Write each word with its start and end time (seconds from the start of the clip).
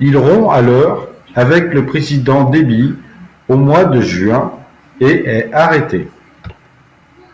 Il 0.00 0.18
rompt 0.18 0.50
alors 0.52 1.08
avec 1.34 1.72
le 1.72 1.86
président 1.86 2.50
Déby 2.50 2.94
au 3.48 3.56
mois 3.56 3.86
de 3.86 3.98
juin 3.98 4.52
et 5.00 5.06
est 5.24 5.50
arrêté. 5.54 6.06